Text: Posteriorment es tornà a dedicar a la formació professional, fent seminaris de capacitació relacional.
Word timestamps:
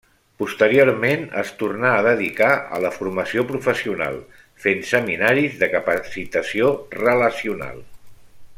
Posteriorment 0.41 1.25
es 1.41 1.51
tornà 1.59 1.91
a 1.97 2.05
dedicar 2.07 2.49
a 2.77 2.79
la 2.85 2.91
formació 2.95 3.45
professional, 3.53 4.17
fent 4.65 4.81
seminaris 4.93 5.61
de 5.65 5.69
capacitació 5.75 6.73
relacional. 7.03 7.85